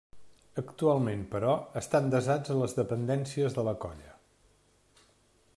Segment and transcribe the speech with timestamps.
[0.61, 1.51] Actualment, però,
[1.83, 4.19] estan desats a les dependències de la colla.